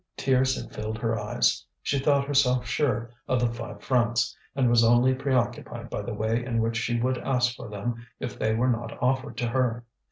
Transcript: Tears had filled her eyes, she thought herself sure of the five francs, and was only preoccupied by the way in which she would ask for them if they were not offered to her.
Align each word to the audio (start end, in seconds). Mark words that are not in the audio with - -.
Tears 0.17 0.59
had 0.59 0.73
filled 0.73 0.97
her 0.97 1.19
eyes, 1.19 1.63
she 1.83 1.99
thought 1.99 2.25
herself 2.25 2.65
sure 2.65 3.11
of 3.27 3.39
the 3.39 3.45
five 3.53 3.83
francs, 3.83 4.35
and 4.55 4.67
was 4.67 4.83
only 4.83 5.13
preoccupied 5.13 5.91
by 5.91 6.01
the 6.01 6.11
way 6.11 6.43
in 6.43 6.59
which 6.59 6.75
she 6.77 6.99
would 6.99 7.19
ask 7.19 7.55
for 7.55 7.69
them 7.69 8.03
if 8.19 8.39
they 8.39 8.55
were 8.55 8.69
not 8.71 8.97
offered 8.99 9.37
to 9.37 9.47
her. 9.49 9.85